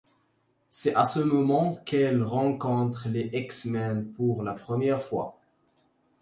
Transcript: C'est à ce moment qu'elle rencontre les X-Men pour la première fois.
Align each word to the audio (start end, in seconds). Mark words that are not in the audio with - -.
C'est 0.71 0.95
à 0.95 1.05
ce 1.05 1.19
moment 1.19 1.75
qu'elle 1.85 2.23
rencontre 2.23 3.07
les 3.07 3.29
X-Men 3.33 4.11
pour 4.13 4.41
la 4.41 4.53
première 4.55 5.03
fois. 5.03 5.37